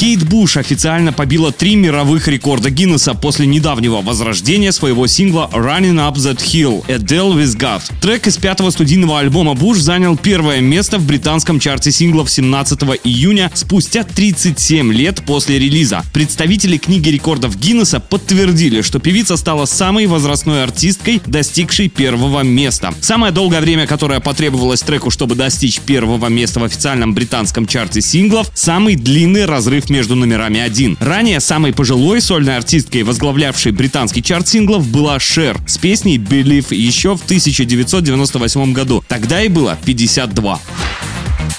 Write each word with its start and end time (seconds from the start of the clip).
Кейт 0.00 0.26
Буш 0.26 0.56
официально 0.56 1.12
побила 1.12 1.52
три 1.52 1.76
мировых 1.76 2.26
рекорда 2.26 2.70
Гиннесса 2.70 3.12
после 3.12 3.44
недавнего 3.44 4.00
возрождения 4.00 4.72
своего 4.72 5.06
сингла 5.06 5.50
Running 5.52 5.96
Up 5.96 6.14
That 6.14 6.38
Hill 6.38 6.82
A 6.88 6.96
Deal 6.96 7.34
With 7.34 7.58
God. 7.58 7.82
Трек 8.00 8.26
из 8.26 8.38
пятого 8.38 8.70
студийного 8.70 9.20
альбома 9.20 9.52
Буш 9.52 9.76
занял 9.76 10.16
первое 10.16 10.62
место 10.62 10.98
в 10.98 11.04
британском 11.04 11.60
чарте 11.60 11.92
синглов 11.92 12.30
17 12.30 12.80
июня 13.04 13.50
спустя 13.52 14.02
37 14.02 14.90
лет 14.90 15.22
после 15.26 15.58
релиза. 15.58 16.02
Представители 16.14 16.78
книги 16.78 17.10
рекордов 17.10 17.58
Гиннесса 17.58 18.00
подтвердили, 18.00 18.80
что 18.80 19.00
певица 19.00 19.36
стала 19.36 19.66
самой 19.66 20.06
возрастной 20.06 20.62
артисткой, 20.62 21.20
достигшей 21.26 21.90
первого 21.90 22.40
места. 22.40 22.94
Самое 23.02 23.34
долгое 23.34 23.60
время, 23.60 23.86
которое 23.86 24.20
потребовалось 24.20 24.80
треку, 24.80 25.10
чтобы 25.10 25.34
достичь 25.34 25.78
первого 25.80 26.28
места 26.28 26.58
в 26.58 26.64
официальном 26.64 27.12
британском 27.12 27.66
чарте 27.66 28.00
синглов, 28.00 28.50
самый 28.54 28.96
длинный 28.96 29.44
разрыв 29.44 29.89
между 29.90 30.14
номерами 30.14 30.60
один. 30.60 30.96
Ранее 31.00 31.40
самой 31.40 31.72
пожилой 31.72 32.20
сольной 32.20 32.56
артисткой, 32.56 33.02
возглавлявшей 33.02 33.72
британский 33.72 34.22
чарт 34.22 34.48
синглов, 34.48 34.86
была 34.88 35.18
Шер 35.18 35.58
с 35.66 35.76
песней 35.78 36.18
Believe 36.18 36.74
еще 36.74 37.16
в 37.16 37.24
1998 37.24 38.72
году. 38.72 39.04
Тогда 39.08 39.40
ей 39.40 39.48
было 39.48 39.78
52. 39.84 40.60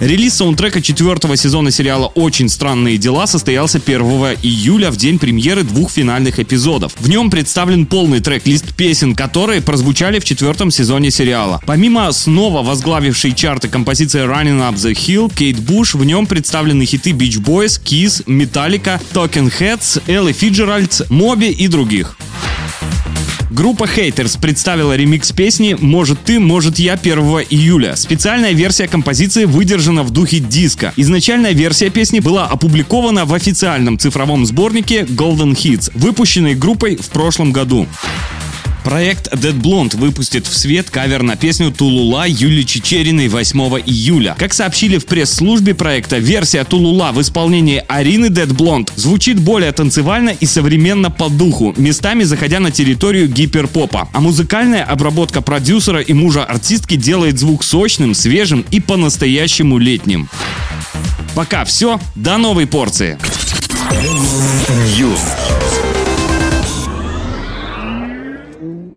Релиз 0.00 0.34
саундтрека 0.34 0.82
четвертого 0.82 1.36
сезона 1.36 1.70
сериала 1.70 2.06
«Очень 2.06 2.48
странные 2.48 2.98
дела» 2.98 3.26
состоялся 3.26 3.78
1 3.78 4.02
июля 4.42 4.90
в 4.90 4.96
день 4.96 5.18
премьеры 5.18 5.62
двух 5.62 5.90
финальных 5.90 6.38
эпизодов. 6.38 6.92
В 6.98 7.08
нем 7.08 7.30
представлен 7.30 7.86
полный 7.86 8.20
трек-лист 8.20 8.74
песен, 8.74 9.14
которые 9.14 9.60
прозвучали 9.60 10.18
в 10.18 10.24
четвертом 10.24 10.70
сезоне 10.70 11.10
сериала. 11.10 11.60
Помимо 11.66 12.10
снова 12.12 12.62
возглавившей 12.62 13.32
чарты 13.32 13.68
композиции 13.68 14.24
«Running 14.24 14.60
Up 14.60 14.74
the 14.74 14.92
Hill», 14.92 15.32
Кейт 15.34 15.58
Буш, 15.60 15.94
в 15.94 16.04
нем 16.04 16.26
представлены 16.26 16.84
хиты 16.84 17.10
Beach 17.10 17.40
Boys, 17.42 17.80
Kiss, 17.82 18.24
Metallica, 18.26 19.00
Talking 19.12 19.52
Heads, 19.58 20.02
Элли 20.06 20.32
Фиджеральдс, 20.32 21.02
Моби 21.08 21.50
и 21.50 21.68
других. 21.68 22.16
Группа 23.52 23.84
Haters 23.84 24.40
представила 24.40 24.96
ремикс 24.96 25.30
песни 25.30 25.76
«Может 25.78 26.18
ты, 26.24 26.40
может 26.40 26.78
я» 26.78 26.94
1 26.94 27.18
июля. 27.50 27.96
Специальная 27.96 28.52
версия 28.52 28.88
композиции 28.88 29.44
выдержана 29.44 30.04
в 30.04 30.10
духе 30.10 30.38
диска. 30.38 30.94
Изначальная 30.96 31.52
версия 31.52 31.90
песни 31.90 32.20
была 32.20 32.46
опубликована 32.46 33.26
в 33.26 33.34
официальном 33.34 33.98
цифровом 33.98 34.46
сборнике 34.46 35.02
Golden 35.02 35.52
Hits, 35.54 35.90
выпущенный 35.94 36.54
группой 36.54 36.96
в 36.96 37.10
прошлом 37.10 37.52
году. 37.52 37.86
Проект 38.84 39.32
Dead 39.32 39.54
Blonde 39.54 39.96
выпустит 39.96 40.46
в 40.46 40.56
свет 40.56 40.90
кавер 40.90 41.22
на 41.22 41.36
песню 41.36 41.70
Тулула 41.70 42.26
Юли 42.26 42.66
Чечериной 42.66 43.28
8 43.28 43.60
июля. 43.86 44.34
Как 44.38 44.52
сообщили 44.52 44.98
в 44.98 45.06
пресс-службе 45.06 45.74
проекта, 45.74 46.18
версия 46.18 46.64
Тулула 46.64 47.12
в 47.12 47.20
исполнении 47.20 47.84
Арины 47.86 48.26
Dead 48.26 48.48
Blonde 48.48 48.90
звучит 48.96 49.38
более 49.38 49.72
танцевально 49.72 50.30
и 50.30 50.46
современно 50.46 51.10
по 51.10 51.28
духу, 51.28 51.74
местами 51.76 52.24
заходя 52.24 52.58
на 52.60 52.70
территорию 52.70 53.28
гиперпопа. 53.28 54.08
А 54.12 54.20
музыкальная 54.20 54.82
обработка 54.82 55.42
продюсера 55.42 56.00
и 56.00 56.12
мужа 56.12 56.44
артистки 56.44 56.96
делает 56.96 57.38
звук 57.38 57.64
сочным, 57.64 58.14
свежим 58.14 58.64
и 58.70 58.80
по-настоящему 58.80 59.78
летним. 59.78 60.28
Пока 61.34 61.64
все, 61.64 62.00
до 62.14 62.36
новой 62.36 62.66
порции. 62.66 63.18